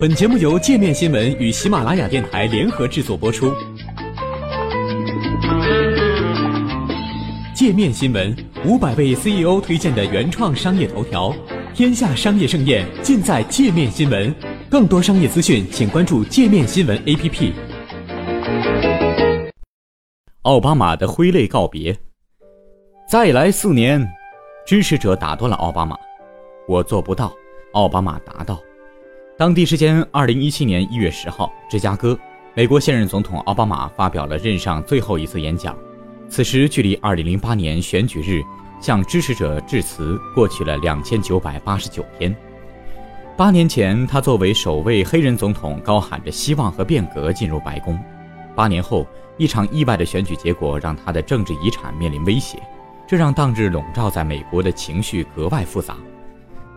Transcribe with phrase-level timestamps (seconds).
[0.00, 3.52] 本节目由界面新闻与喜马拉雅电台联合制作播出。
[7.52, 8.32] 界面新闻
[8.64, 11.34] 五百位 CEO 推荐的原创商业头条，
[11.74, 14.32] 天下商业盛宴尽在界面新闻。
[14.70, 17.52] 更多商业资讯，请关注界面新闻 APP。
[20.42, 21.98] 奥巴马的挥泪告别，
[23.10, 24.08] 再来四年，
[24.64, 25.96] 支持者打断了奥巴马，
[26.68, 27.32] 我做不到，
[27.72, 28.60] 奥巴马答道。
[29.38, 32.18] 当地时间二零一七年一月十号，芝加哥，
[32.54, 35.78] 美国现任总统奥巴马发表了任上最后一次演讲。
[36.28, 38.42] 此时距离二零零八年选举日
[38.80, 42.34] 向支持者致辞过去了两千九百八十九天。
[43.36, 47.96] 八年前，他作为首位黑人总统，高喊着希望和变革进入白宫。
[48.56, 52.60] 八年后，一场意外的选举结果让他的政治遗产面临威胁，
[53.06, 55.96] 这让当日笼罩在美国的情绪格外复杂。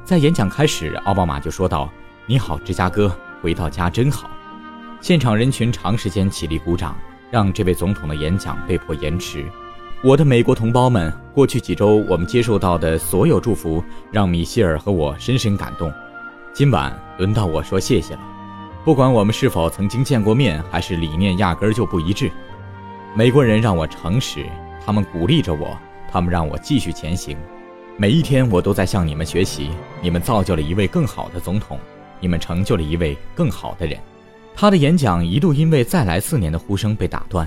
[0.06, 1.90] 在演讲开始，奥巴马就说道。
[2.28, 3.12] 你好，芝加哥，
[3.42, 4.30] 回到家真好。
[5.02, 6.96] 现场人群长时间起立鼓掌，
[7.32, 9.44] 让这位总统的演讲被迫延迟。
[10.04, 15.92] 我的美国同胞们，过去几周我们接受到的所有祝福，让米歇尔和我深深感动。
[16.54, 18.20] 今晚轮到我说谢谢了。
[18.86, 22.32] 不管我们是否曾经见过面，还是理念压根儿就不一致，
[23.16, 24.46] 美国人让我诚实，
[24.86, 25.76] 他们鼓励着我，
[26.12, 27.36] 他们让我继续前行。
[27.98, 31.80] 每一天我都在向你们学习，你们造就了一位更好的总统。
[32.22, 34.00] 你们成就了一位更好的人。
[34.56, 37.46] 他的演讲一度因为再来四年的呼声被打断。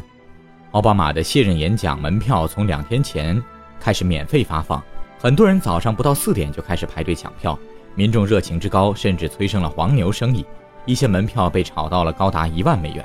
[0.72, 3.42] 奥巴马的卸任演讲门票从两天前
[3.80, 4.82] 开始免费发放，
[5.18, 7.58] 很多人早上不到四点就开始排队抢票。
[7.94, 10.44] 民众热情之高，甚至催生了黄牛生意，
[10.84, 13.04] 一些门票被炒到了高达一万美元。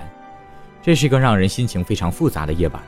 [0.82, 2.82] 这是个让人心情非常复杂的夜晚。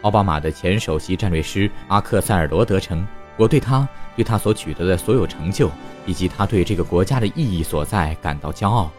[0.00, 3.06] 奥巴马的前首席战略师阿克塞尔罗德称
[3.38, 3.86] ：“我对他。”
[4.16, 5.70] 对他所取得的所有成就，
[6.06, 8.90] 以及他对这个国家的意义所在感到骄傲，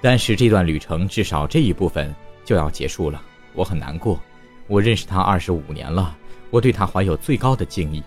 [0.00, 3.20] 但是这段旅程至少这一部分就要结束了，
[3.54, 4.20] 我很难过。
[4.66, 6.16] 我认识他二十五年了，
[6.50, 8.02] 我对他怀有最高的敬意。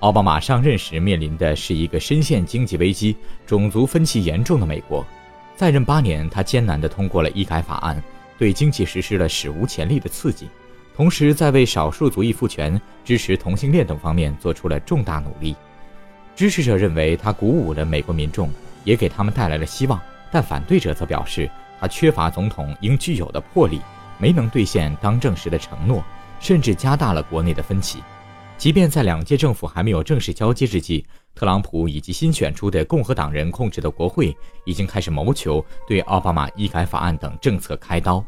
[0.00, 3.16] 奥巴马上任时面临的是一个深陷经济危机、
[3.46, 5.04] 种族分歧严重的美国，
[5.56, 8.02] 在任八年，他艰难地通过了医改法案，
[8.38, 10.48] 对经济实施了史无前例的刺激，
[10.96, 15.54] 同时在为少数族裔赋权、支持同性恋等方面做出了重大努力。
[16.34, 18.50] 支持者认为他鼓舞了美国民众，
[18.84, 20.00] 也给他们带来了希望，
[20.30, 21.50] 但反对者则表示
[21.80, 23.80] 他缺乏总统应具有的魄力，
[24.18, 26.02] 没能兑现当政时的承诺，
[26.40, 28.02] 甚至加大了国内的分歧。
[28.56, 31.04] 即便在两届政府还没有正式交接之际，
[31.34, 38.24] 特朗普以及新选出的共和党人控制的国会已经开始谋求对奥巴马医改法案等政策开刀。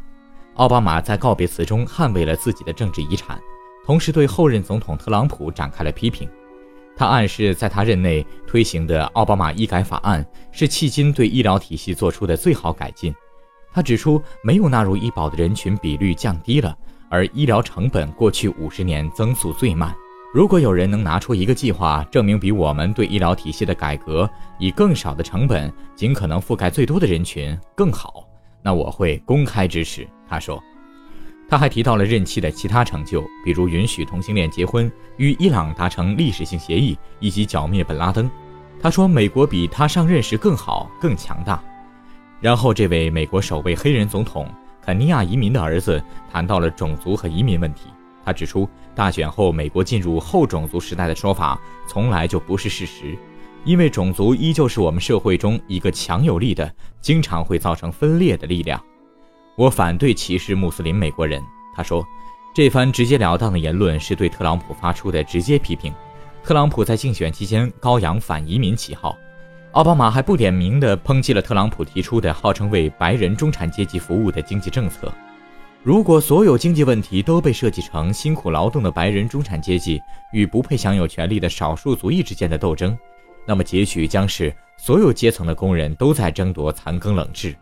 [0.54, 3.40] 奥巴马在告别词中捍卫了自己的政治遗产，
[3.86, 6.28] 同时对后任总统特朗普展开了批评。
[6.96, 13.14] 他暗示，在他任内推行的奥巴马医改法案是迄今对医疗体系做出的最好改进。
[13.72, 16.76] 他指出，没有纳入医保的人群比率降低了，
[17.08, 19.92] 而医疗成本过去五十年增速最慢。
[20.32, 24.28] 如果有人能拿出一个计划，证明比我们对医疗体系的改革
[24.58, 28.24] 以更少的成本，尽可能覆盖最多的人群更好，
[28.62, 30.08] 那我会公开支持。
[30.28, 30.62] 他说。
[31.48, 38.28] 他还提到了任期的其他成就，比如允许同性恋结婚、与伊朗达成历史性协议以及剿灭本拉登。
[38.80, 41.62] 他说：“美国比他上任时更好、更强大。”
[42.40, 44.46] 然后，这位美国首位黑人总统
[44.82, 47.88] 肯尼亚移民的儿子谈到了种族和移民问题。
[48.24, 53.16] 他指出，大选后美国进入后种族时代的说法从来就不是事实，
[53.64, 58.82] 因为种族依旧是我们社会中一个强有力的、经常会造成分裂的力量。
[59.56, 61.40] 我反对歧视穆斯林美国人，
[61.76, 62.04] 他说，
[62.52, 65.94] 这番直截了当的言论是对特朗普发出的直接批评。
[66.42, 69.16] 特朗普在竞选期间高扬反移民旗号，
[69.72, 75.12] 奥巴马还不点名地抨击了特朗普提出的号称为白人中产阶级服务的经济政策。
[75.84, 80.00] 如果所有经济问题都被设计成辛苦劳动的白人中产阶级
[80.32, 82.98] 与不配享有权利的少数族裔之间的斗争，
[83.46, 87.54] 那么结局将是所有阶层的工人都在争夺残羹冷炙。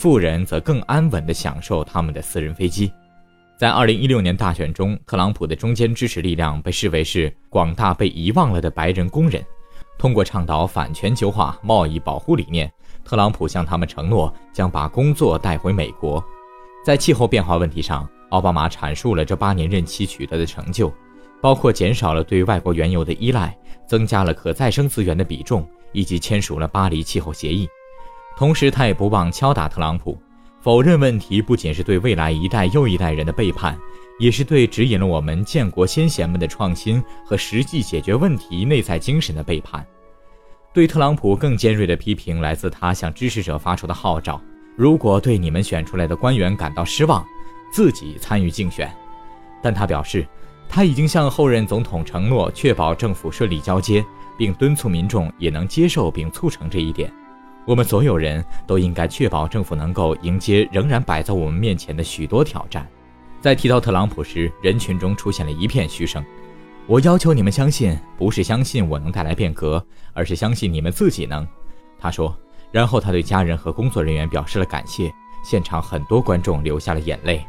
[0.00, 2.90] 富人则更安稳地享受他们的私人飞机。
[3.58, 9.44] 在2016年大选中，特朗普的中间支持力量被视为是广大被遗忘了的白人工人。
[9.98, 12.72] 通过倡导反全球化、贸易保护理念，
[13.04, 16.24] 特朗普向他们承诺将把工作带回美国。
[16.82, 20.90] 在气候变化问题上，奥巴马阐述了这八年任期取得的成就，
[21.42, 23.54] 包括减少了对外国原油的依赖，
[23.86, 27.68] 增加了可再生资源的比重，以及签署了巴黎气候协议。
[28.36, 30.18] 同时，他也不忘敲打特朗普，
[30.60, 33.78] 否认问题不仅是对未来一代又一代人的背叛，
[34.18, 39.86] 也是对指引了我们建国先贤们的创新和实际解决问题内在精神的背叛。
[40.72, 44.40] 对特朗普更尖锐的批评来自他向支持者发出的号召：
[44.76, 47.24] 如果对你们选出来的官员感到失望，
[47.72, 48.90] 自己参与竞选。
[49.62, 50.26] 但他表示，
[50.68, 54.04] 他已经向后任总统承诺，确保政府顺利交接，
[54.38, 57.12] 并敦促民众也能接受并促成这一点。
[57.70, 62.84] 我们所有人都应该确保政府能够迎接仍然摆在我们面前的许多挑战。
[63.40, 66.20] 在提到特朗普时，人群中出现了一片嘘声。
[66.88, 69.80] 我要求你们相信，不是相信我能带来变革，
[70.12, 71.46] 而是相信你们自己能。
[71.96, 72.36] 他说。
[72.72, 75.12] 然后他对家人和工作人员表示了感谢，
[75.44, 77.44] 现场很多观众流下了眼泪。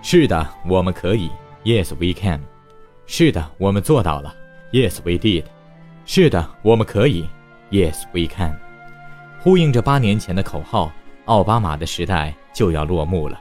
[0.00, 1.30] 是的，我们可以
[1.64, 2.40] ，Yes we can。
[3.06, 4.34] 是的，我们做到了
[4.72, 5.44] ，Yes we did。
[6.06, 7.28] 是的，我们可以
[7.70, 8.58] ，Yes we can。
[9.48, 10.92] 呼应着八年前的口号，
[11.24, 13.40] 奥巴马的时代就要落幕了。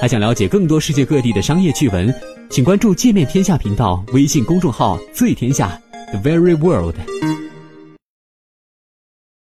[0.00, 2.14] 还想了解更多世界各地的商业趣闻？
[2.48, 5.76] 请关注“界面天下”频道微信公众号“最天下
[6.12, 6.94] The Very World”。